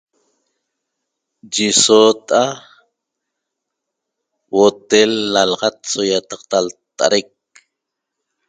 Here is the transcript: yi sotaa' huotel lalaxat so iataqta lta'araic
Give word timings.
yi 1.53 1.67
sotaa' 1.83 2.61
huotel 4.51 5.11
lalaxat 5.33 5.77
so 5.91 5.99
iataqta 6.11 6.57
lta'araic 6.65 7.31